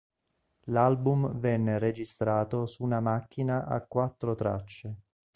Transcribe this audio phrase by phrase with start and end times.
[0.63, 4.95] L'album venne registrato su una macchina a quattro tracce.